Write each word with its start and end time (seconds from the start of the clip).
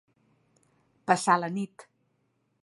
Passar 1.11 1.37
la 1.43 1.51
nit. 1.59 1.87